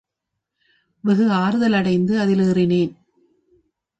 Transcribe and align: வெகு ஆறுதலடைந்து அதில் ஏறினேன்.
வெகு 1.03 1.25
ஆறுதலடைந்து 1.31 2.19
அதில் 2.19 2.39
ஏறினேன். 2.39 2.93